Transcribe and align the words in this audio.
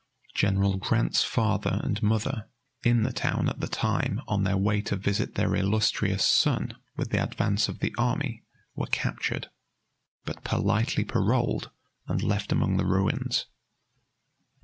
General 0.33 0.77
Grant's 0.77 1.23
father 1.23 1.79
and 1.83 2.01
mother, 2.01 2.49
in 2.83 3.03
the 3.03 3.13
town 3.13 3.47
at 3.47 3.59
the 3.59 3.67
time 3.67 4.19
on 4.27 4.43
their 4.43 4.57
way 4.57 4.81
to 4.81 4.95
visit 4.95 5.35
their 5.35 5.53
illustrious 5.53 6.25
son 6.25 6.73
with 6.95 7.11
the 7.11 7.21
advance 7.21 7.69
of 7.69 7.81
the 7.81 7.93
army, 7.99 8.43
were 8.73 8.87
captured, 8.87 9.51
but 10.25 10.43
politely 10.43 11.03
paroled 11.03 11.69
and 12.07 12.23
left 12.23 12.51
among 12.51 12.77
the 12.77 12.85
ruins. 12.87 13.45